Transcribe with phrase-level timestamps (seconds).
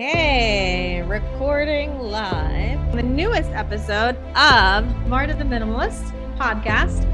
[0.00, 7.04] Hey, recording live the newest episode of Marta the Minimalist podcast,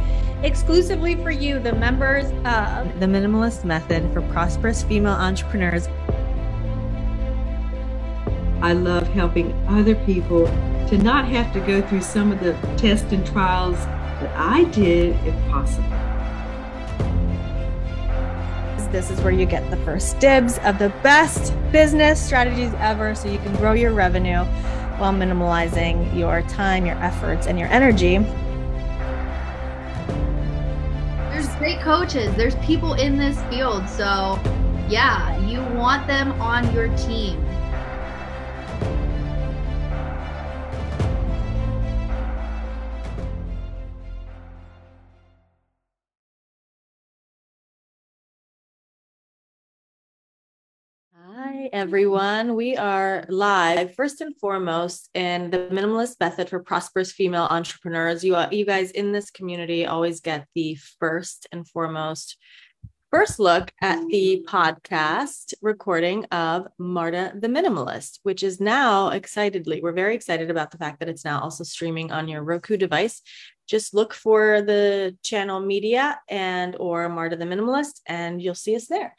[0.44, 5.88] exclusively for you, the members of the Minimalist Method for Prosperous Female Entrepreneurs.
[8.62, 10.46] I love helping other people
[10.86, 13.78] to not have to go through some of the tests and trials
[14.20, 16.05] that I did if possible.
[18.88, 23.28] This is where you get the first dibs of the best business strategies ever so
[23.28, 24.44] you can grow your revenue
[24.98, 28.18] while minimalizing your time, your efforts, and your energy.
[31.30, 33.88] There's great coaches, there's people in this field.
[33.88, 34.40] So,
[34.88, 37.45] yeah, you want them on your team.
[51.46, 52.54] Everyone.
[52.54, 58.24] We are live first and foremost in the minimalist method for prosperous female entrepreneurs.
[58.24, 62.36] You, you guys in this community always get the first and foremost
[63.12, 69.92] first look at the podcast recording of Marta the Minimalist, which is now excitedly, we're
[69.92, 73.22] very excited about the fact that it's now also streaming on your Roku device.
[73.68, 78.86] Just look for the channel media and or Marta the Minimalist, and you'll see us
[78.86, 79.16] there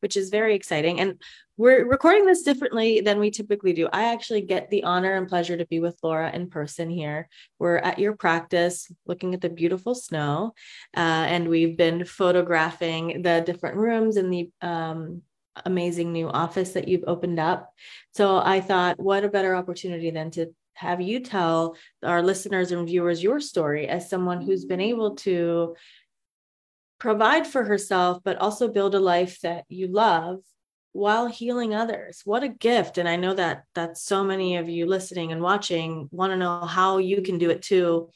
[0.00, 1.00] which is very exciting.
[1.00, 1.20] And
[1.60, 3.86] we're recording this differently than we typically do.
[3.92, 7.28] I actually get the honor and pleasure to be with Laura in person here.
[7.58, 10.54] We're at your practice looking at the beautiful snow,
[10.96, 15.20] uh, and we've been photographing the different rooms in the um,
[15.66, 17.68] amazing new office that you've opened up.
[18.14, 22.86] So I thought, what a better opportunity than to have you tell our listeners and
[22.86, 25.76] viewers your story as someone who's been able to
[26.98, 30.38] provide for herself, but also build a life that you love
[30.92, 32.22] while healing others.
[32.24, 32.98] What a gift.
[32.98, 36.60] And I know that that so many of you listening and watching want to know
[36.60, 38.10] how you can do it too.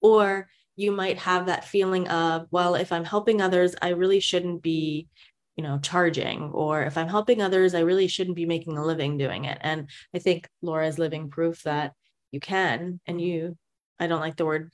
[0.00, 4.62] Or you might have that feeling of, well, if I'm helping others, I really shouldn't
[4.62, 5.08] be,
[5.56, 6.42] you know, charging.
[6.52, 9.58] Or if I'm helping others, I really shouldn't be making a living doing it.
[9.60, 11.92] And I think Laura is living proof that
[12.30, 13.58] you can and you,
[13.98, 14.70] I don't like the word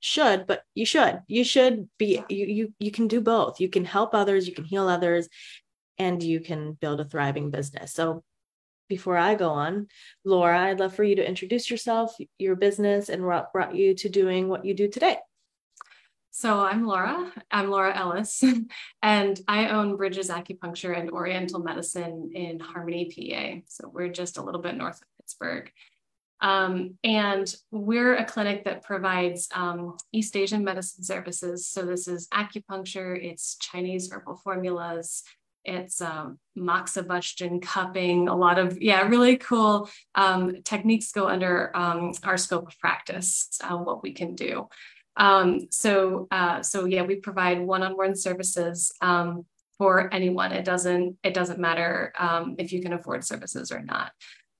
[0.00, 3.84] should but you should you should be you you you can do both you can
[3.84, 5.28] help others you can heal others
[5.98, 8.22] and you can build a thriving business so
[8.88, 9.86] before i go on
[10.24, 14.08] laura i'd love for you to introduce yourself your business and what brought you to
[14.08, 15.16] doing what you do today
[16.38, 17.32] so I'm Laura.
[17.50, 18.44] I'm Laura Ellis,
[19.02, 23.62] and I own Bridges Acupuncture and Oriental Medicine in Harmony, PA.
[23.66, 25.72] So we're just a little bit north of Pittsburgh.
[26.42, 31.66] Um, and we're a clinic that provides um, East Asian medicine services.
[31.66, 35.22] So this is acupuncture, it's Chinese herbal formulas,
[35.66, 42.12] it's um, moxibustion cupping, a lot of, yeah, really cool um, techniques go under um,
[42.22, 44.68] our scope of practice, uh, what we can do.
[45.16, 49.44] Um, so, uh, so yeah, we provide one-on-one services um,
[49.78, 50.52] for anyone.
[50.52, 54.12] It doesn't, it doesn't matter um, if you can afford services or not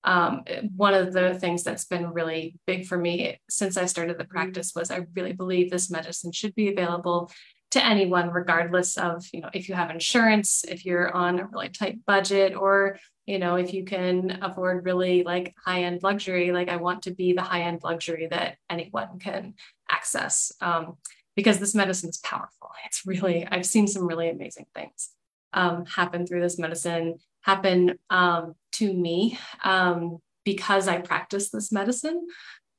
[0.06, 0.44] um,
[0.76, 4.32] one of the things that's been really big for me since I started the mm-hmm.
[4.32, 7.30] practice was I really believe this medicine should be available
[7.76, 11.68] to anyone, regardless of you know if you have insurance, if you're on a really
[11.68, 16.52] tight budget, or you know if you can afford really like high end luxury.
[16.52, 19.54] Like I want to be the high end luxury that anyone can
[19.90, 20.96] access um,
[21.34, 22.70] because this medicine is powerful.
[22.86, 25.10] It's really I've seen some really amazing things
[25.52, 32.26] um, happen through this medicine happen um, to me um, because I practice this medicine.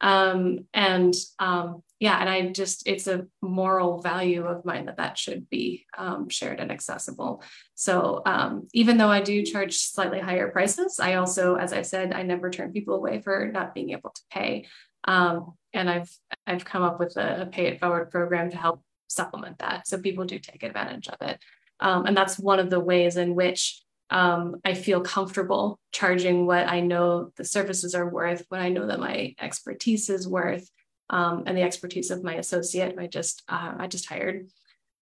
[0.01, 5.17] Um, and um, yeah, and I just, it's a moral value of mine that that
[5.17, 7.41] should be um, shared and accessible.
[7.73, 12.13] So um, even though I do charge slightly higher prices, I also, as I said,
[12.13, 14.67] I never turn people away for not being able to pay.
[15.07, 16.11] and I've,
[16.45, 19.87] I've come up with a, a pay it forward program to help supplement that.
[19.87, 21.39] So people do take advantage of it.
[21.79, 26.67] Um, and that's one of the ways in which um, I feel comfortable charging what
[26.67, 30.69] I know the services are worth, what I know that my expertise is worth,
[31.09, 34.47] um, and the expertise of my associate I just uh, I just hired,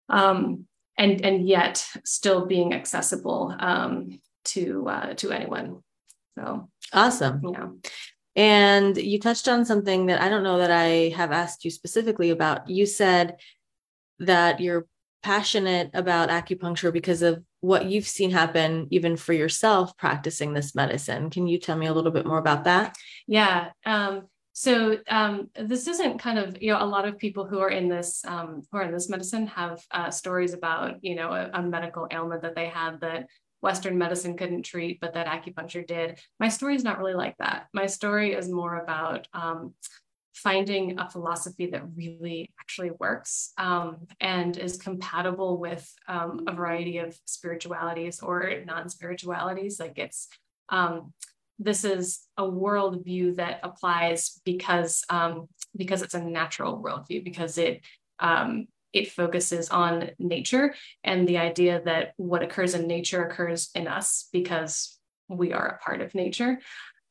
[0.09, 0.65] um,
[0.97, 5.83] and and yet still being accessible um, to uh, to anyone.
[6.37, 7.41] So awesome.
[7.43, 7.67] Yeah.
[8.35, 12.29] And you touched on something that I don't know that I have asked you specifically
[12.29, 12.69] about.
[12.69, 13.37] You said
[14.19, 14.85] that you're
[15.23, 21.29] passionate about acupuncture because of what you've seen happen even for yourself practicing this medicine.
[21.29, 22.95] Can you tell me a little bit more about that?
[23.27, 23.71] Yeah.
[23.85, 27.69] Um, so um, this isn't kind of you know a lot of people who are
[27.69, 31.49] in this um, who are in this medicine have uh, stories about you know a,
[31.53, 33.27] a, medical ailment that they had that
[33.61, 36.19] Western medicine couldn't treat, but that acupuncture did.
[36.39, 37.67] My story is not really like that.
[37.73, 39.73] My story is more about um,
[40.43, 46.99] finding a philosophy that really actually works um, and is compatible with um, a variety
[46.99, 49.79] of spiritualities or non-spiritualities.
[49.79, 50.27] Like it's
[50.69, 51.13] um,
[51.59, 57.81] this is a worldview that applies because um, because it's a natural worldview because it
[58.19, 63.87] um, it focuses on nature and the idea that what occurs in nature occurs in
[63.87, 64.99] us because
[65.29, 66.59] we are a part of nature.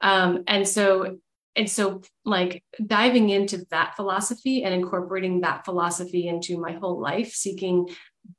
[0.00, 1.18] Um, and so
[1.56, 7.32] and so like diving into that philosophy and incorporating that philosophy into my whole life
[7.32, 7.88] seeking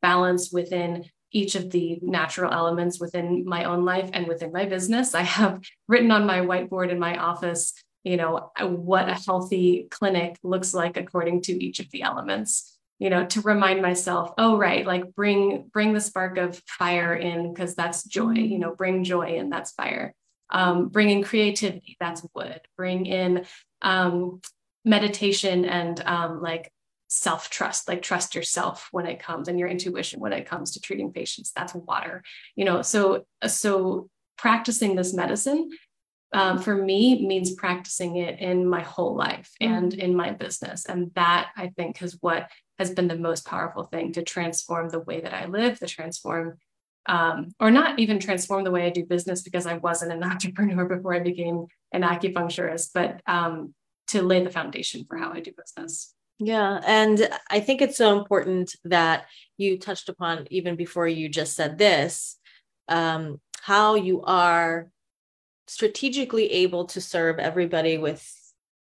[0.01, 5.13] balance within each of the natural elements within my own life and within my business.
[5.13, 7.73] I have written on my whiteboard in my office
[8.07, 13.09] you know what a healthy clinic looks like according to each of the elements you
[13.09, 17.75] know to remind myself oh right like bring bring the spark of fire in because
[17.75, 20.13] that's joy you know bring joy and that's fire
[20.49, 22.61] um, bring in creativity that's wood.
[22.77, 23.45] Bring in
[23.81, 24.41] um,
[24.85, 26.71] meditation and um, like
[27.09, 30.81] self trust like trust yourself when it comes and your intuition when it comes to
[30.81, 32.21] treating patients that's water
[32.55, 32.81] you know?
[32.81, 35.69] So so practicing this medicine
[36.33, 40.01] um, for me means practicing it in my whole life and mm-hmm.
[40.01, 40.85] in my business.
[40.85, 44.99] And that i think is what has been the most powerful thing to transform the
[44.99, 46.57] way that i live to transform
[47.07, 50.85] um, or not even transform the way I do business because I wasn't an entrepreneur
[50.85, 53.73] before I became an acupuncturist, but um,
[54.07, 56.13] to lay the foundation for how I do business.
[56.39, 56.79] Yeah.
[56.85, 59.25] And I think it's so important that
[59.57, 62.37] you touched upon, even before you just said this,
[62.87, 64.91] um, how you are
[65.67, 68.25] strategically able to serve everybody with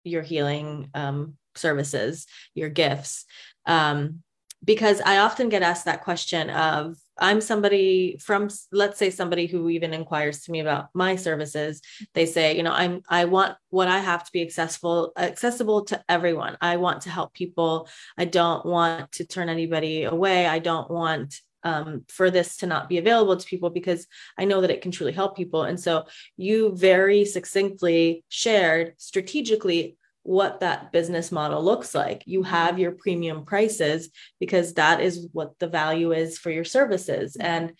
[0.03, 2.25] your healing um, services,
[2.55, 3.25] your gifts.
[3.65, 4.23] Um,
[4.63, 9.69] because I often get asked that question of I'm somebody from let's say somebody who
[9.69, 11.81] even inquires to me about my services
[12.13, 16.03] they say you know I'm I want what I have to be accessible accessible to
[16.09, 16.57] everyone.
[16.61, 17.87] I want to help people.
[18.17, 20.47] I don't want to turn anybody away.
[20.47, 24.07] I don't want um, for this to not be available to people because
[24.37, 25.63] I know that it can truly help people.
[25.63, 26.05] And so
[26.37, 32.23] you very succinctly shared strategically what that business model looks like.
[32.25, 34.09] You have your premium prices
[34.39, 37.35] because that is what the value is for your services.
[37.39, 37.73] And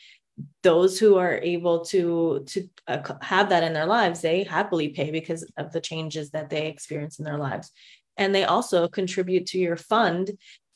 [0.63, 5.11] those who are able to to uh, have that in their lives, they happily pay
[5.11, 7.71] because of the changes that they experience in their lives.
[8.17, 10.31] And they also contribute to your fund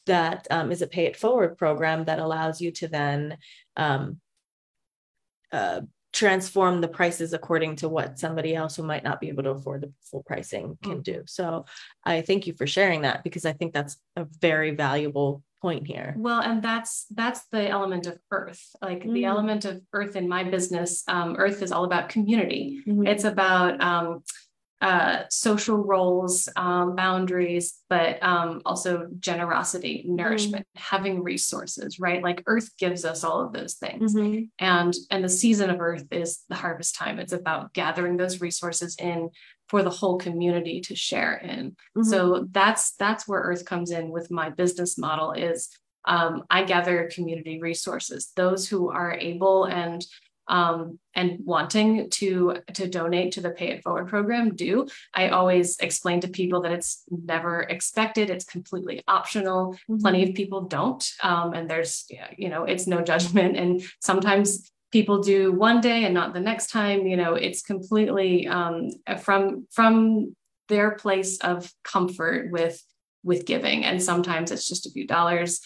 [0.06, 3.38] that um, is a pay it forward program that allows you to then
[3.76, 4.20] um,
[5.52, 5.82] uh,
[6.16, 9.82] transform the prices according to what somebody else who might not be able to afford
[9.82, 11.04] the full pricing can mm.
[11.04, 11.24] do.
[11.28, 11.66] So
[12.06, 16.16] I thank you for sharing that because I think that's a very valuable point here.
[16.18, 18.64] Well, and that's that's the element of earth.
[18.82, 19.14] Like mm.
[19.14, 22.82] the element of earth in my business, um, earth is all about community.
[22.88, 23.08] Mm-hmm.
[23.08, 24.24] It's about um,
[24.86, 30.96] uh, social roles, um, boundaries, but um, also generosity, nourishment, mm-hmm.
[30.96, 32.22] having resources, right?
[32.22, 34.44] Like Earth gives us all of those things, mm-hmm.
[34.60, 37.18] and and the season of Earth is the harvest time.
[37.18, 39.32] It's about gathering those resources in
[39.70, 41.72] for the whole community to share in.
[41.72, 42.04] Mm-hmm.
[42.04, 45.32] So that's that's where Earth comes in with my business model.
[45.32, 45.68] Is
[46.06, 50.06] um, I gather community resources, those who are able and
[50.48, 55.78] um, and wanting to to donate to the pay it forward program do i always
[55.80, 58.30] explain to people that it's never expected.
[58.30, 59.74] It's completely optional.
[59.74, 59.98] Mm-hmm.
[59.98, 62.06] plenty of people don't um, and there's
[62.38, 63.58] you know it's no judgment.
[63.58, 68.48] And sometimes people do one day and not the next time you know it's completely
[68.48, 68.90] um,
[69.20, 70.36] from from
[70.68, 72.82] their place of comfort with
[73.24, 73.84] with giving.
[73.86, 75.62] And sometimes it's just a few dollars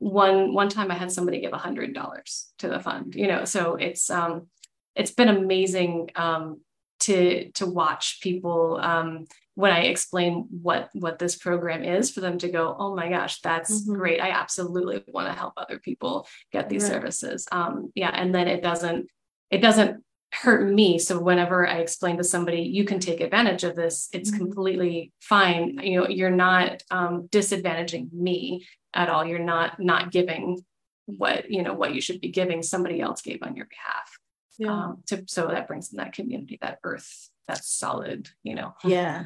[0.00, 3.44] one one time I had somebody give a hundred dollars to the fund, you know,
[3.44, 4.48] so it's um
[4.96, 6.60] it's been amazing um
[7.00, 12.38] to to watch people um when I explain what what this program is for them
[12.38, 13.92] to go, oh my gosh, that's mm-hmm.
[13.92, 14.20] great.
[14.20, 16.92] I absolutely want to help other people get these right.
[16.92, 17.46] services.
[17.52, 19.06] Um yeah, and then it doesn't
[19.50, 20.02] it doesn't
[20.32, 20.98] hurt me.
[20.98, 24.44] So whenever I explain to somebody, you can take advantage of this, it's mm-hmm.
[24.44, 25.78] completely fine.
[25.82, 30.62] You know, you're not um, disadvantaging me at all you're not not giving
[31.06, 34.18] what you know what you should be giving somebody else gave on your behalf
[34.58, 34.70] yeah.
[34.70, 39.24] Um, to, so that brings in that community that earth that's solid you know yeah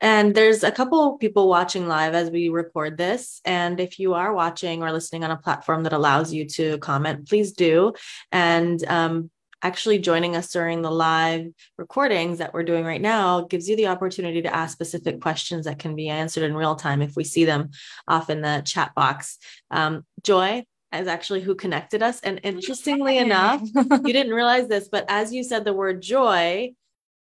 [0.00, 3.40] and there's a couple people watching live as we record this.
[3.44, 7.28] And if you are watching or listening on a platform that allows you to comment,
[7.28, 7.92] please do.
[8.32, 9.30] And um,
[9.62, 13.88] actually joining us during the live recordings that we're doing right now gives you the
[13.88, 17.44] opportunity to ask specific questions that can be answered in real time if we see
[17.44, 17.70] them
[18.08, 19.38] off in the chat box.
[19.70, 22.20] Um, Joy, is actually who connected us.
[22.20, 26.72] And interestingly enough, you didn't realize this, but as you said the word joy,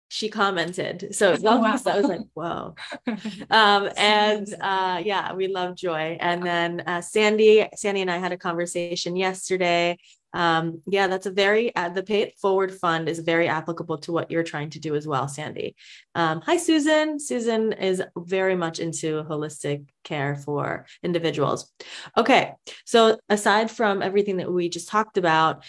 [0.09, 1.13] she commented.
[1.13, 1.77] So oh, wow.
[1.85, 2.75] I was like, whoa.
[3.51, 6.17] Um, and uh, yeah, we love joy.
[6.19, 9.97] And then uh, Sandy, Sandy and I had a conversation yesterday
[10.33, 14.11] um, yeah, that's a very, uh, the Pay It Forward Fund is very applicable to
[14.11, 15.75] what you're trying to do as well, Sandy.
[16.15, 17.19] Um, hi, Susan.
[17.19, 21.71] Susan is very much into holistic care for individuals.
[22.15, 22.53] Okay,
[22.85, 25.63] so aside from everything that we just talked about,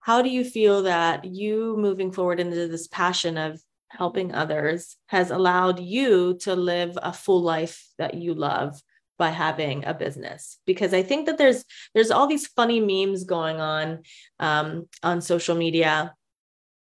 [0.00, 5.30] how do you feel that you moving forward into this passion of helping others has
[5.30, 8.80] allowed you to live a full life that you love
[9.18, 13.60] by having a business because i think that there's there's all these funny memes going
[13.60, 14.00] on
[14.40, 16.14] um, on social media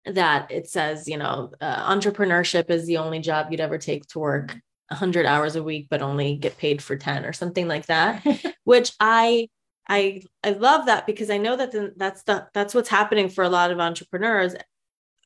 [0.05, 4.19] that it says you know uh, entrepreneurship is the only job you'd ever take to
[4.19, 4.55] work
[4.89, 8.25] 100 hours a week but only get paid for 10 or something like that
[8.63, 9.47] which i
[9.89, 13.43] i i love that because i know that the, that's the that's what's happening for
[13.43, 14.55] a lot of entrepreneurs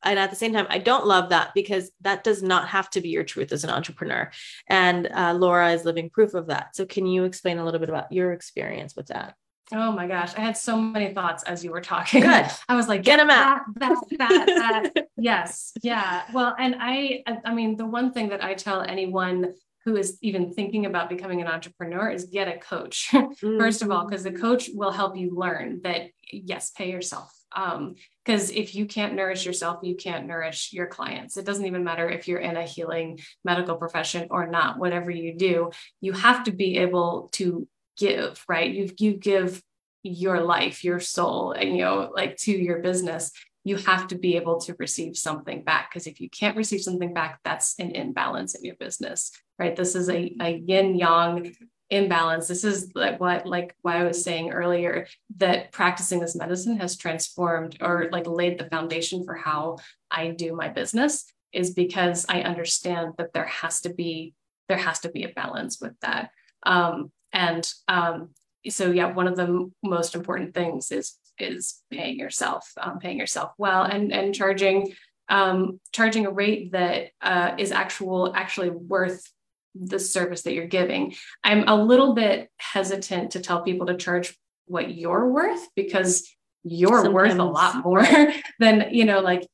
[0.04, 3.02] and at the same time i don't love that because that does not have to
[3.02, 4.30] be your truth as an entrepreneur
[4.68, 7.90] and uh, laura is living proof of that so can you explain a little bit
[7.90, 9.36] about your experience with that
[9.74, 12.22] Oh my gosh, I had so many thoughts as you were talking.
[12.24, 12.46] Good.
[12.70, 13.62] I was like, get them out.
[13.76, 15.08] That, that, that, that.
[15.18, 16.24] yes, yeah.
[16.34, 19.54] Well, and I, I mean, the one thing that I tell anyone
[19.86, 23.58] who is even thinking about becoming an entrepreneur is get a coach mm-hmm.
[23.60, 27.96] first of all because the coach will help you learn that yes pay yourself um,
[28.24, 31.38] because if you can't nourish yourself you can't nourish your clients.
[31.38, 35.36] It doesn't even matter if you're in a healing medical profession or not whatever you
[35.36, 38.72] do you have to be able to give right?
[38.72, 39.62] You you give
[40.04, 43.32] your life your soul and you know like to your business
[43.64, 47.14] you have to be able to receive something back because if you can't receive something
[47.14, 49.76] back that's an imbalance in your business right?
[49.76, 51.56] This is a, a yin yang
[51.92, 52.48] imbalance.
[52.48, 56.98] This is like what like why i was saying earlier that practicing this medicine has
[56.98, 59.78] transformed or like laid the foundation for how
[60.10, 64.34] i do my business is because i understand that there has to be
[64.70, 66.32] there has to be a balance with that.
[66.64, 68.30] Um, and um,
[68.70, 73.52] so yeah one of the most important things is is paying yourself um, paying yourself
[73.58, 74.94] well and and charging
[75.30, 79.32] um, charging a rate that uh, is actual actually worth
[79.74, 81.16] the service that you're giving.
[81.44, 86.30] I'm a little bit hesitant to tell people to charge what you're worth because
[86.64, 87.14] you're Sometimes.
[87.14, 88.06] worth a lot more
[88.60, 89.48] than, you know, like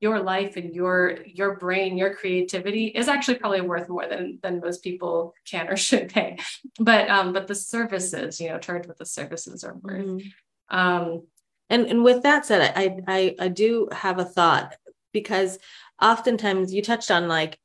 [0.00, 4.58] your life and your your brain your creativity is actually probably worth more than than
[4.58, 6.36] most people can or should pay
[6.80, 10.28] but um but the services you know charge what the services are worth mm-hmm.
[10.72, 11.22] Um
[11.70, 14.74] and and with that said I, I i do have a thought
[15.12, 15.58] because
[16.00, 17.58] oftentimes you touched on like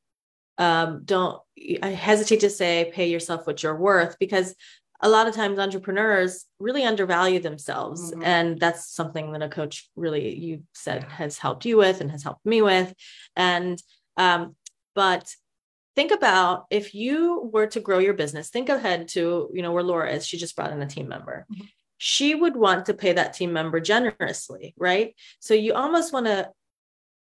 [0.59, 1.39] um, don't
[1.81, 4.55] i hesitate to say pay yourself what you're worth because
[5.01, 8.11] a lot of times entrepreneurs really undervalue themselves.
[8.11, 8.23] Mm-hmm.
[8.23, 12.23] and that's something that a coach really you said has helped you with and has
[12.23, 12.93] helped me with.
[13.35, 13.81] And
[14.17, 14.55] um,
[14.95, 15.31] but
[15.95, 19.83] think about if you were to grow your business think ahead to you know where
[19.83, 20.25] laura is.
[20.25, 21.45] She just brought in a team member.
[21.51, 21.63] Mm-hmm.
[21.97, 25.15] She would want to pay that team member generously right?
[25.39, 26.51] So you almost want to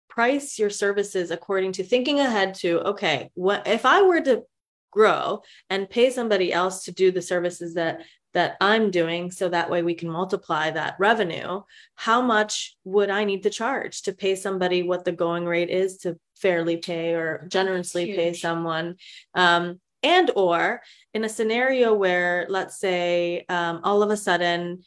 [0.09, 4.43] price your services according to thinking ahead to okay what if i were to
[4.89, 8.01] grow and pay somebody else to do the services that
[8.33, 11.61] that i'm doing so that way we can multiply that revenue
[11.95, 15.97] how much would i need to charge to pay somebody what the going rate is
[15.97, 18.95] to fairly pay or generously pay someone?
[19.33, 20.81] Um, and or
[21.13, 24.83] in a scenario where let's say um, all of a sudden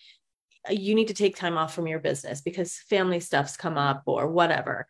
[0.70, 4.28] you need to take time off from your business because family stuff's come up or
[4.28, 4.86] whatever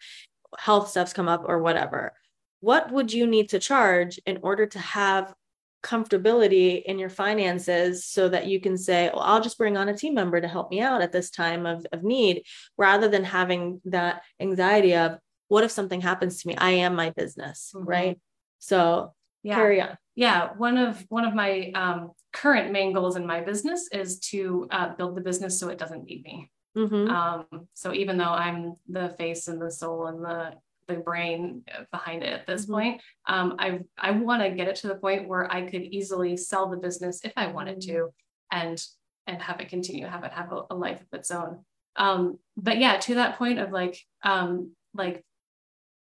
[0.58, 2.12] health stuff's come up or whatever.
[2.60, 5.34] What would you need to charge in order to have
[5.82, 9.96] comfortability in your finances so that you can say well i'll just bring on a
[9.96, 12.42] team member to help me out at this time of, of need
[12.76, 16.56] rather than having that anxiety of what if something happens to me?
[16.56, 17.86] I am my business mm-hmm.
[17.86, 18.20] right?
[18.58, 19.14] So
[19.48, 19.56] yeah.
[19.56, 23.88] carry on yeah one of one of my um, current main goals in my business
[23.92, 27.10] is to uh, build the business so it doesn't need me Mm-hmm.
[27.10, 30.54] Um, so even though I'm the face and the soul and the
[30.86, 32.72] the brain behind it at this mm-hmm.
[32.72, 36.36] point, um, I I want to get it to the point where I could easily
[36.36, 38.10] sell the business if I wanted to,
[38.52, 38.82] and
[39.26, 41.64] and have it continue, have it have a, a life of its own.
[41.96, 45.24] Um, but yeah, to that point of like um, like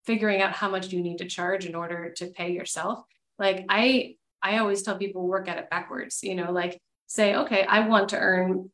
[0.04, 3.04] figuring out how much you need to charge in order to pay yourself.
[3.38, 6.21] Like I I always tell people work at it backwards.
[6.23, 8.71] You know, like say okay, I want to earn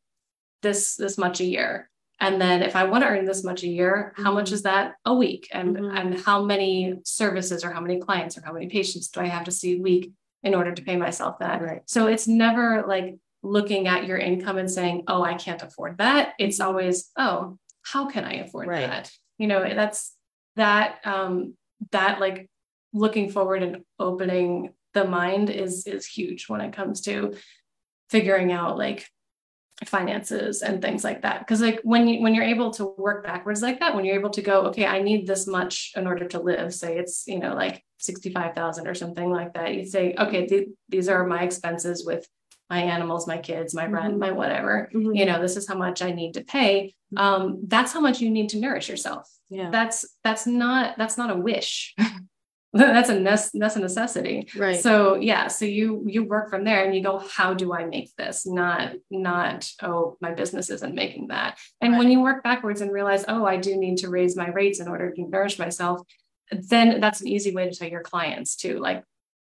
[0.63, 1.91] this this much a year
[2.21, 4.55] and then if i want to earn this much a year how much mm-hmm.
[4.55, 5.95] is that a week and mm-hmm.
[5.95, 9.45] and how many services or how many clients or how many patients do i have
[9.45, 10.11] to see a week
[10.43, 11.83] in order to pay myself that right.
[11.85, 16.33] so it's never like looking at your income and saying, oh, I can't afford that.
[16.39, 16.69] It's Mm-hmm.
[16.69, 18.89] always, oh, how can I afford Right.
[18.89, 19.13] that?
[19.39, 20.17] You know, that's
[20.57, 21.55] that um
[21.91, 22.49] that like
[22.95, 27.35] looking forward and opening the mind is is huge when it comes to
[28.09, 29.07] figuring out like
[29.85, 33.61] finances and things like that because like when you when you're able to work backwards
[33.61, 36.39] like that when you're able to go okay i need this much in order to
[36.39, 40.69] live say it's you know like 65,000 or something like that you say okay th-
[40.89, 42.25] these are my expenses with
[42.71, 44.19] my animals my kids my rent Mhm.
[44.19, 45.17] my whatever Mhm.
[45.19, 48.31] you know this is how much i need to pay um that's how much you
[48.31, 49.71] need to nourish yourself Yeah.
[49.71, 51.95] that's that's not that's not a wish
[52.79, 54.49] that's a nece- that's a necessity.
[54.57, 54.81] Right.
[54.81, 58.11] so yeah so you you work from there and you go how do i make
[58.17, 58.45] this?
[58.47, 61.59] Not not oh my business isn't making that.
[61.81, 64.81] And when you work backwards and realize oh i do need to raise my rates
[64.81, 66.01] in order to nourish myself
[66.51, 69.03] then that's an easy way to tell your clients too like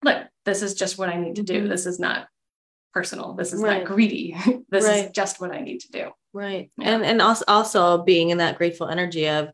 [0.03, 1.63] look this is just what i need to do.
[1.65, 1.69] Mhm.
[1.69, 2.27] this is not
[2.93, 3.35] personal.
[3.35, 3.77] This is Right.
[3.83, 4.35] not greedy.
[4.69, 6.71] This is just what i need to do Right.
[6.77, 6.95] Yeah.
[6.95, 9.49] And and also also being in that grateful energy of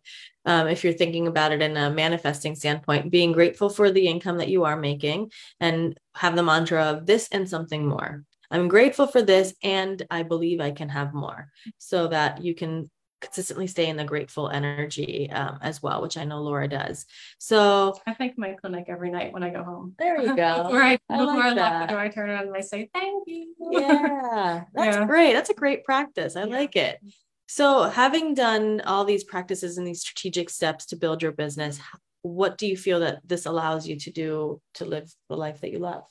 [0.45, 4.37] um, if you're thinking about it in a manifesting standpoint, being grateful for the income
[4.37, 8.23] that you are making and have the mantra of this and something more.
[8.49, 12.89] I'm grateful for this and I believe I can have more so that you can
[13.21, 17.05] consistently stay in the grateful energy um, as well, which I know Laura does.
[17.39, 20.63] So i thank my clinic every night when i go home there you go.
[20.63, 22.89] before i, I before like I lock the door i turn around and i say
[22.93, 25.05] thank you yeah that's Yeah.
[25.05, 26.55] great that's a great practice i Yeah.
[26.57, 26.99] like it
[27.47, 31.79] so having done all these practices and these strategic steps to build your business
[32.21, 35.71] what do you feel that this allows you to do to live the life that
[35.71, 36.03] you love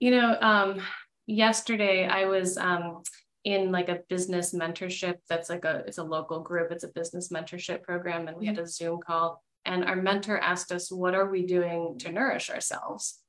[0.00, 0.80] You know, um,
[1.26, 3.02] yesterday I was um,
[3.44, 6.70] in like a business mentorship that's like a it's a local group.
[6.70, 9.42] It's a business mentorship program, and we had a Zoom call.
[9.64, 13.22] And our mentor asked us, "What are we doing to nourish ourselves?"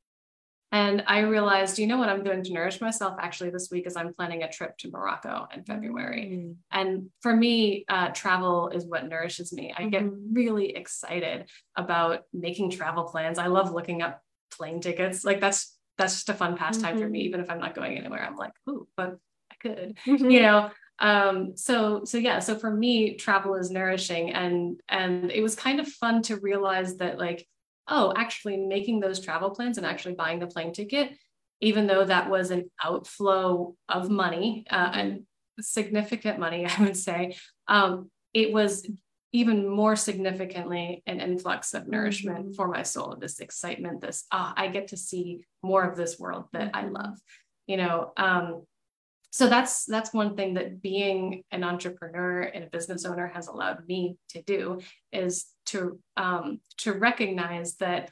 [0.74, 3.98] And I realized, you know what I'm doing to nourish myself actually this week is
[3.98, 6.56] I'm planning a trip to Morocco in February.
[6.72, 9.74] And for me, uh, travel is what nourishes me.
[9.78, 10.30] I get Mhm.
[10.32, 13.38] really excited about making travel plans.
[13.38, 15.26] I love looking up plane tickets.
[15.26, 17.20] Like that's that's just a fun pastime for me.
[17.20, 17.26] Mhm.
[17.26, 19.20] Even if I'm not going anywhere, I'm like, ooh, but
[19.64, 20.32] I could, Mhm.
[20.32, 20.72] you know.
[21.00, 22.40] Um, so so yeah.
[22.40, 26.98] So for me, travel is nourishing, and and it was kind of fun to realize
[26.98, 27.48] that like,
[27.88, 31.18] oh, actually making those travel plans and actually buying the plane ticket,
[31.60, 35.24] even though that was an outflow of money uh, and
[35.60, 37.36] significant money, I would say,
[37.68, 38.88] um, it was
[39.34, 42.56] even more significantly an influx of nourishment Mhm.
[42.56, 46.46] for my soul, this excitement, this, ah, I get to see more of this world
[46.52, 46.94] that I Mhm.
[46.94, 47.18] love,
[47.66, 48.12] you know.
[48.18, 48.66] Um,
[49.32, 53.88] so that's that's one thing that being an entrepreneur and a business owner has allowed
[53.88, 54.80] me to do
[55.12, 58.12] is to um, to recognize that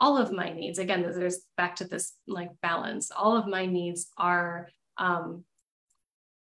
[0.00, 3.10] all of my needs again there's back to this like balance.
[3.10, 5.44] All of my needs are um,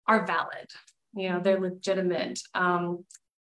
[0.07, 0.69] are valid
[1.15, 2.41] you know they're legitimate.
[2.55, 3.05] Um,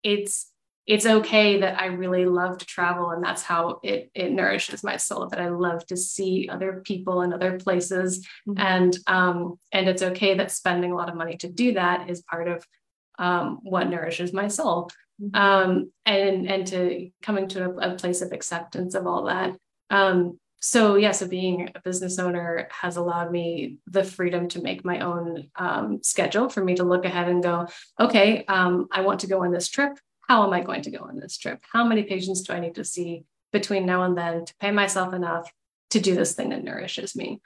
[0.04, 0.51] it's
[0.88, 4.98] it's okay that i really love to travel and that's how it it nourishes my
[4.98, 8.60] soul that i love to see other people and other places Mhm.
[8.60, 12.22] and um and it's okay that spending a lot of money to do that is
[12.22, 12.66] part of
[13.20, 14.90] um what nourishes my soul
[15.22, 15.36] Mhm.
[15.36, 19.56] um and and to coming to a, a place of acceptance of all that
[19.92, 24.86] um so yeah so being a business owner has allowed me the freedom to make
[24.86, 27.68] my own um, schedule for me to look ahead and go
[28.00, 31.00] okay um, i want to go on this trip how am i going to go
[31.00, 34.46] on this trip how many patients do i need to see between now and then
[34.46, 35.52] to pay myself enough
[35.90, 37.42] to do this thing that nourishes me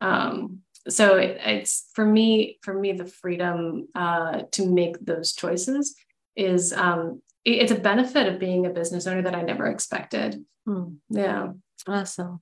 [0.00, 5.96] um, so it, it's for me for me the freedom uh, to make those choices
[6.36, 10.44] is um, it- it's a benefit of being a business owner that i never expected
[10.66, 10.94] Hmm.
[11.10, 11.52] yeah
[11.86, 12.40] Awesome.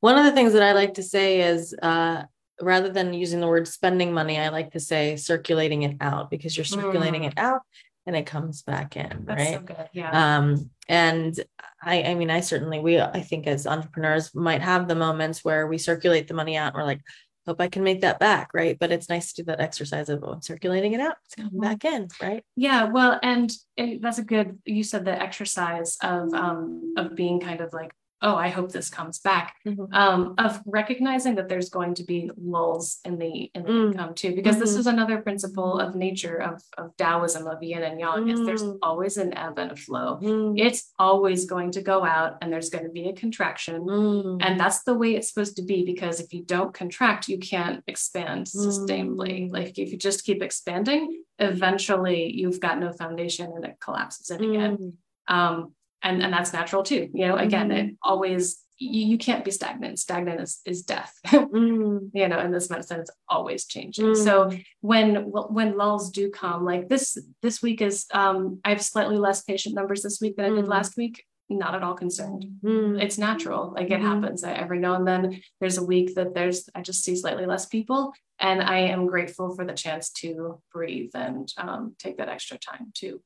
[0.00, 2.24] One of the things that I like to say is uh,
[2.60, 6.54] rather than using the word spending money, I like to say circulating it out because
[6.56, 7.28] you're circulating Mm.
[7.28, 7.62] it out
[8.06, 9.54] and it comes back in, that's right?
[9.54, 11.40] so good yeah um and
[11.82, 15.66] i i mean i certainly we i think as entrepreneurs might have the moments where
[15.66, 17.00] we circulate the money out and we're like
[17.46, 20.22] hope i can make that back right but it's nice to do that exercise of
[20.24, 21.60] oh, circulating it out it's coming Mhm.
[21.62, 24.58] back in right Yeah, well, and, and that's a good.
[24.64, 28.88] You said the exercise of um of being kind of like, oh, I hope this
[28.88, 29.56] comes back.
[29.92, 33.92] Um, of recognizing that there's going to be lulls in the in the Mm.
[33.92, 34.78] income too, because this Mhm.
[34.78, 38.28] is another principle of nature of of Taoism of Yin and Yang.
[38.28, 38.78] Is there's Mm.
[38.82, 40.18] always an ebb and a flow.
[40.22, 43.82] Mm, It's always going to go out, and there's going to be a contraction.
[43.82, 47.38] mm, And that's the way it's supposed to be because if you don't contract, you
[47.38, 49.50] can't expand sustainably.
[49.52, 54.42] Like if you just keep expanding, eventually you've got no foundation and it collapses in
[54.44, 54.94] again.
[55.28, 57.10] Um, and, and that's natural too.
[57.12, 59.98] You know, again, it always you, you can't be stagnant.
[60.00, 61.12] Stagnant is, is death.
[61.54, 62.10] Mm.
[62.12, 64.06] you know, in this medicine, it's always changing.
[64.06, 64.24] Mm.
[64.24, 69.16] So when when lulls do come, like this this week is um, I have slightly
[69.18, 70.68] less patient numbers this week than I did Mm.
[70.68, 71.24] last week.
[71.48, 72.44] Not at all concerned.
[72.64, 73.00] Mm.
[73.02, 73.72] It's natural.
[73.76, 74.02] Like it Mhm.
[74.02, 75.40] happens I- every now and then.
[75.60, 79.54] There's a week that there's I just see slightly less people, and I am grateful
[79.54, 83.20] for the chance to breathe and um, take that extra time to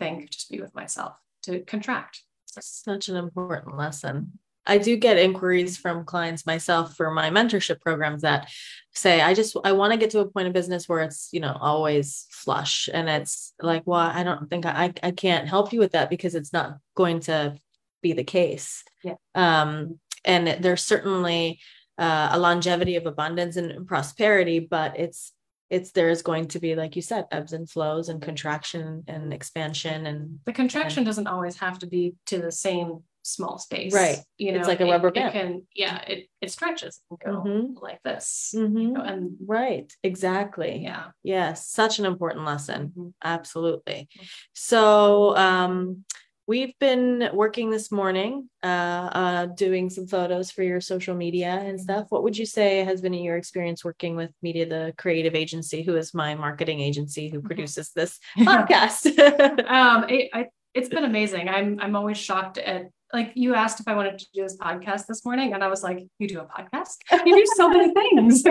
[0.00, 2.22] think, just be with myself, to contract.
[2.46, 4.38] Such an important lesson.
[4.66, 8.48] I do get inquiries from clients myself for my mentorship programs that
[8.94, 11.40] say, I just I want to get to a point of business where it's, you
[11.40, 12.88] know, always flush.
[12.92, 16.34] And it's like, well, I don't think I I can't help you with that because
[16.34, 17.58] it's not going to
[18.02, 18.84] be the case.
[19.02, 19.14] Yeah.
[19.34, 21.60] Um, and there's certainly
[21.98, 25.32] uh, a longevity of abundance and prosperity, but it's
[25.76, 30.06] it's there's going to be, like you said, ebbs and flows and contraction and expansion
[30.06, 33.94] and The contraction doesn't always have to be to the same small space.
[33.94, 34.18] Right.
[34.36, 35.32] You know, It's like a rubber it band.
[35.32, 37.80] can, yeah, it, it stretches and go Mhm.
[37.80, 38.52] like this.
[38.54, 38.82] Mhm.
[38.82, 40.72] You know, and Right, exactly.
[40.82, 41.04] yeah.
[41.22, 42.92] Yes, such an important lesson.
[42.96, 43.12] Mhm.
[43.22, 44.08] Absolutely.
[44.52, 46.04] So, um,
[46.52, 51.80] we've been working this morning, uh, uh, doing some photos for your social media and
[51.80, 52.08] stuff.
[52.10, 55.96] What would you say has been your experience working with Media, the creative agency, who
[55.96, 59.06] is my marketing agency who produces this podcast?
[59.66, 61.48] um it, I, it's been amazing.
[61.48, 62.82] I'm i'm always shocked at
[63.14, 65.82] like you asked if i wanted to do this podcast this morning and i was
[65.82, 66.96] like you do a podcast?
[67.24, 68.42] You do so many things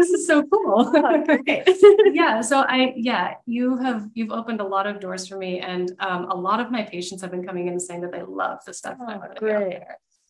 [0.00, 0.92] this is so cool
[2.20, 5.92] yeah so i yeah you have you've opened a lot of doors for me and
[6.00, 8.58] um, a lot of my patients have been coming in and saying that they love
[8.66, 9.78] the stuff that i'm Oh, out great.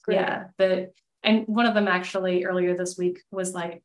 [0.04, 0.14] Great.
[0.16, 3.82] yeah But, and one of them actually earlier this week was like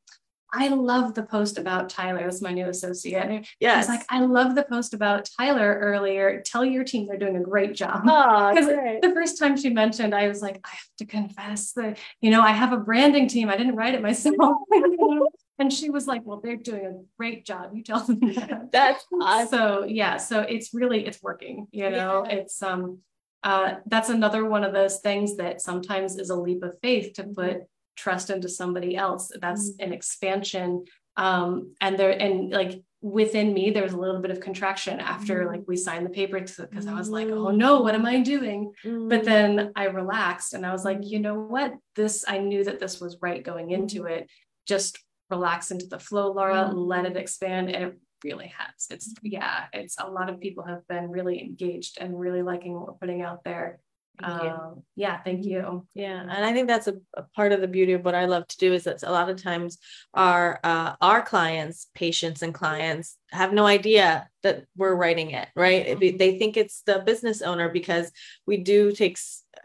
[0.57, 2.21] I love the post about Tyler.
[2.23, 3.29] That's my new associate.
[3.29, 3.87] Yeah, Yes.
[3.87, 6.41] He's like, I love the post about Tyler earlier.
[6.45, 8.03] Tell your team they're doing a great job.
[8.07, 9.01] oh, Because great.
[9.01, 12.39] the first time she mentioned, I was like, I have to confess that, you know,
[12.41, 13.49] I have a branding team.
[13.49, 14.37] I didn't write it myself.
[15.59, 17.71] and she was like, Well, they're doing a great job.
[17.73, 18.69] You tell them that.
[18.71, 19.47] That's awesome.
[19.49, 22.35] So yeah, so it's really it's working, you know, Yeah.
[22.37, 22.99] it's um
[23.43, 27.23] uh that's another one of those things that sometimes is a leap of faith to
[27.23, 27.57] put
[27.95, 29.31] trust into somebody else.
[29.39, 30.85] That's an expansion.
[31.17, 35.45] Um and there and like within me there was a little bit of contraction after
[35.45, 35.47] Mhm.
[35.51, 38.73] like we signed the paper because I was like, oh no, what am I doing?
[38.83, 39.25] But Mm.
[39.25, 41.75] then I relaxed and I was like, you know what?
[41.95, 44.27] This, I knew that this was right going into it.
[44.67, 44.97] Just
[45.29, 47.69] relax into the flow, Laura, let it expand.
[47.69, 48.87] And it really has.
[48.89, 52.87] It's, yeah, it's a lot of people have been really engaged and really liking what
[52.87, 53.79] we're putting out there.
[54.23, 55.85] Um, yeah, thank you.
[55.93, 58.47] Yeah, and I think that's a, a part of the beauty of what I love
[58.47, 59.77] to do is that a lot of times
[60.13, 65.99] our uh, our clients, patients, and clients have no idea that we're writing it, right?
[65.99, 68.09] Be- They think it's the business owner because
[68.47, 69.17] we do take.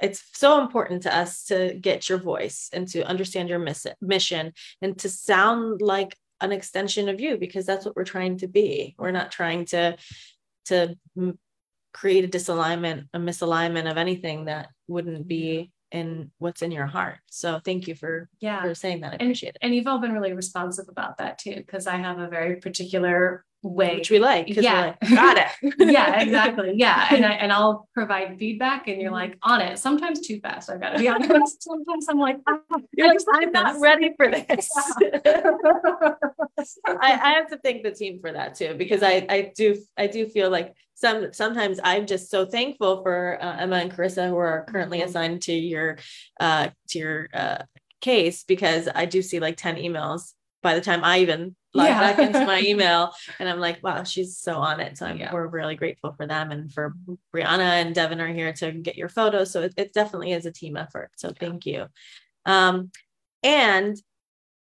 [0.02, 4.52] It's so important to us to get your voice and to understand your miss- mission
[4.82, 8.94] and to sound like an extension of you because that's what we're trying to be.
[8.98, 9.96] We're not trying to
[10.66, 11.38] to m-
[11.92, 17.18] create a disalignment, a misalignment of anything that wouldn't be in what's in your heart.
[17.30, 18.62] So thank you for Yeah.
[18.62, 19.08] for saying that.
[19.08, 19.58] I And, appreciate it.
[19.60, 23.44] and you've all been really responsive about that too, because I have a very particular
[23.62, 24.48] way Which we like.
[24.48, 24.94] Yeah.
[25.02, 25.74] like, Got it.
[25.78, 26.72] yeah, exactly.
[26.76, 27.06] Yeah.
[27.10, 29.78] And I and I'll provide feedback and you're like on it.
[29.78, 31.62] Sometimes too fast, I've got to be honest.
[31.70, 32.58] Sometimes I'm like, ah,
[32.92, 34.70] You're like, I'm not this." ready for this.
[36.86, 40.06] I, I have to thank the team for that too, because I, I do I
[40.06, 44.36] do feel like some sometimes I'm just so thankful for uh, Emma and Carissa who
[44.36, 45.04] are currently Mhm.
[45.04, 45.98] assigned to your
[46.38, 47.58] uh to your uh
[48.00, 52.00] case because I do see like 10 emails by the time I even log Yeah.
[52.00, 54.98] back into my email and I'm like, wow, she's so on it.
[54.98, 55.32] So Yeah.
[55.32, 56.94] we're really grateful for them and for
[57.34, 59.50] Brianna and Devin are here to get your photos.
[59.50, 61.10] So it, it definitely is a team effort.
[61.16, 61.86] So thank you.
[62.46, 62.90] Um,
[63.42, 64.00] and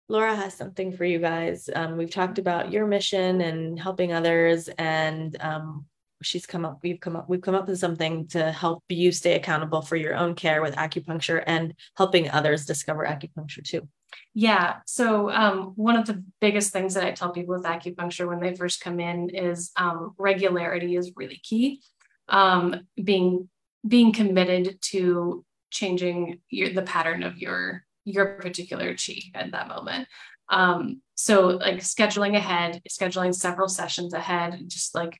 [0.09, 1.69] Laura has something for you guys.
[1.73, 5.85] Um, we've talked about your mission and helping others, and um,
[6.21, 6.79] she's come up.
[6.83, 7.29] We've come up.
[7.29, 10.75] We've come up with something to help you stay accountable for your own care with
[10.75, 13.87] acupuncture and helping others discover acupuncture too.
[14.33, 14.77] Yeah.
[14.85, 18.55] So um, one of the biggest things that I tell people with acupuncture when they
[18.55, 21.81] first come in is um, regularity is really key.
[22.29, 23.49] Um, being
[23.87, 30.07] being committed to changing your, the pattern of your your particular chi at that moment.
[30.49, 35.19] Um, so like scheduling ahead, scheduling several sessions ahead, just like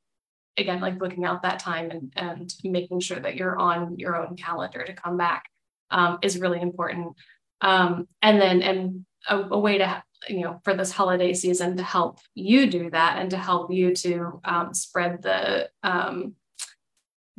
[0.57, 4.35] again, like booking out that time and and making sure that you're on your own
[4.35, 5.45] calendar to come back
[5.91, 7.15] um, is really important
[7.61, 11.83] um, and then and a, a way to you know for this holiday season to
[11.83, 16.35] help you do that and to help you to um, spread the um,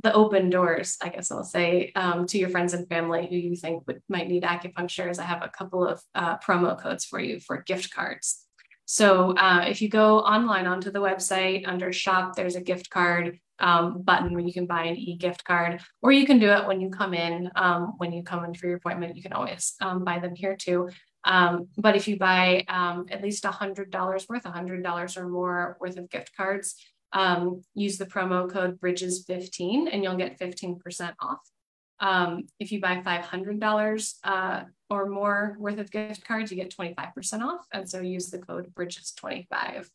[0.00, 3.56] the open doors, I guess I'll say, um, to your friends and family who you
[3.56, 5.10] think would might need acupuncture.
[5.10, 8.44] Is I have a couple of uh, promo codes for you for gift cards.
[8.90, 13.38] So uh, if you go online onto the website under shop, there's a gift card
[13.58, 16.80] um, button where you can buy an e-gift card, or you can do it when
[16.80, 17.50] you come in.
[17.54, 20.56] Um, when you come in for your appointment, you can always um, buy them here
[20.56, 20.88] too.
[21.24, 26.08] Um, but if you buy um, at least $100 worth, $100 or more worth of
[26.08, 26.74] gift cards,
[27.12, 32.42] um, use the promo code Bridges15 and you'll get 15% off.
[32.58, 37.66] If you buy $500 uh, or more worth of gift cards, you get 25% off.
[37.72, 39.88] And so use the code Bridges25.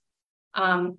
[0.53, 0.97] Um,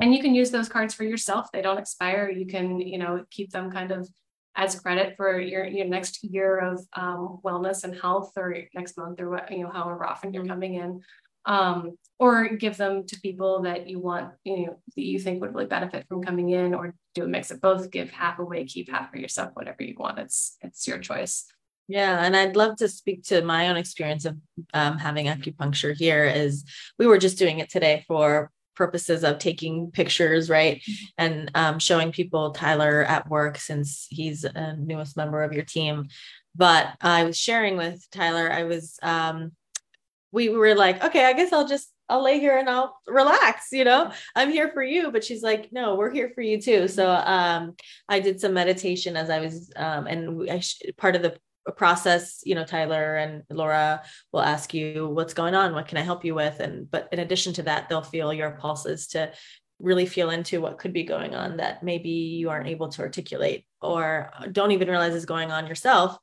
[0.00, 1.50] and you can use those cards for yourself.
[1.52, 2.30] They don't expire.
[2.30, 4.08] You can, you know, keep them kind of
[4.54, 9.20] as credit for your your next year of um, wellness and health, or next month,
[9.20, 11.00] or what you know, however often you're coming in,
[11.46, 15.54] um, or give them to people that you want, you know, that you think would
[15.54, 17.90] really benefit from coming in, or do a mix of both.
[17.90, 20.18] Give half away, keep half for yourself, whatever you want.
[20.18, 21.46] It's it's your choice.
[21.88, 24.36] Yeah, and I'd love to speak to my own experience of
[24.72, 26.24] um, having acupuncture here.
[26.24, 26.64] Is
[26.98, 30.78] we were just doing it today for purposes of taking pictures, right?
[30.78, 31.04] Mm-hmm.
[31.18, 36.08] And um, showing people Tyler at work since he's a newest member of your team.
[36.54, 39.52] But I was sharing with Tyler, I was, um,
[40.32, 43.84] we were like, okay, I guess I'll just, I'll lay here and I'll relax, you
[43.84, 45.10] know, I'm here for you.
[45.10, 46.88] But she's like, no, we're here for you too.
[46.88, 47.74] So um,
[48.08, 50.62] I did some meditation as I was, um, and I,
[50.98, 51.36] part of the
[51.70, 55.74] process you know tyler and laura will ask you what's going on?
[55.74, 56.60] What can i help you with?
[56.60, 59.32] And but in addition to that they'll feel your pulses to
[59.82, 63.66] really feel into what could be going on that maybe you aren't able to articulate
[63.80, 66.16] or don't even realize is going on yourself.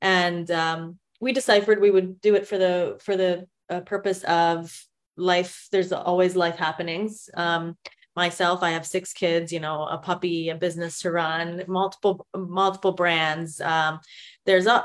[0.00, 4.86] And um, we deciphered we would do it for the for the uh, purpose of
[5.16, 5.68] life.
[5.70, 7.28] There's always life happenings.
[7.34, 7.76] Um,
[8.16, 12.92] myself i have six kids you know a puppy a business to run multiple multiple
[12.92, 13.60] brands.
[13.60, 14.00] Um,
[14.46, 14.84] there's a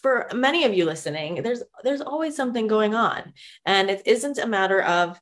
[0.00, 3.32] for many of you listening there's there's always something going on.
[3.66, 5.20] And it isn't a matter of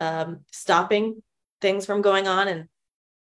[0.00, 1.22] um, stopping
[1.60, 2.68] things from going on and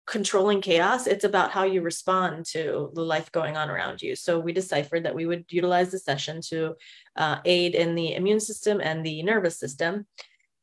[0.05, 1.07] controlling chaos.
[1.07, 4.15] It's about how you respond to the life going on around you.
[4.15, 6.75] So we deciphered that we would utilize the session to
[7.15, 10.05] uh, aid in the immune system and the nervous system.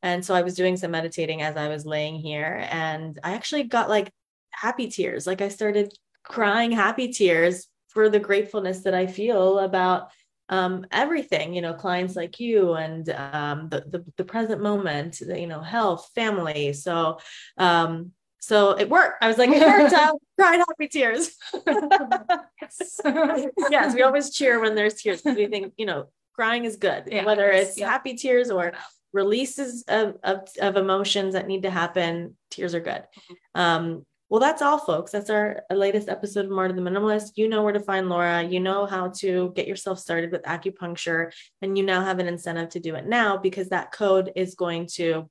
[0.03, 3.65] And so i was doing some meditating as i was laying here and i actually
[3.65, 4.11] got like
[4.51, 5.27] happy tears.
[5.27, 10.11] Like i started crying happy tears for the gratefulness that I feel about
[10.49, 15.47] um, everything, you know, clients like you and um, the, the, the present moment, you
[15.47, 16.73] know, health, family.
[16.73, 17.19] So,
[17.57, 19.23] um, so it worked.
[19.23, 20.17] I was like, it worked out.
[20.39, 21.37] Cried happy tears.
[21.67, 23.01] yes.
[23.71, 23.95] yes.
[23.95, 27.25] We always cheer when there's tears because we think, you know, crying is good, yeah,
[27.25, 27.89] whether it's yeah.
[27.89, 28.73] happy tears or
[29.13, 32.37] releases of, of, of, emotions that need to happen.
[32.51, 33.03] Tears are good.
[33.03, 33.61] Mm-hmm.
[33.61, 35.11] Um, well, that's all, folks.
[35.11, 37.33] That's our latest episode of Marta the Minimalist.
[37.35, 38.45] You know where to find Laura.
[38.45, 42.69] You know how to get yourself started with acupuncture, and you now have an incentive
[42.71, 45.29] to do it now because that code is going to,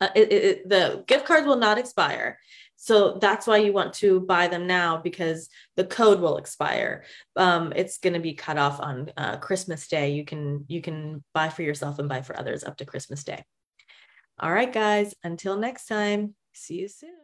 [0.00, 2.38] uh, it, it, the gift cards will not expire.
[2.76, 7.04] So that's why you want to buy them now because the code will expire.
[7.36, 10.12] Um, it's going to be cut off on uh, Christmas Day.
[10.12, 13.44] You can you can buy for yourself and buy for others up to Christmas Day.
[14.40, 15.14] All right, guys.
[15.22, 16.34] Until next time.
[16.54, 17.23] See you soon.